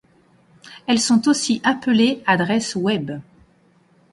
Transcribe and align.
Elles 0.87 0.99
sont 0.99 1.27
aussi 1.27 1.61
appelées 1.63 2.23
adresses 2.25 2.73
web. 2.75 3.19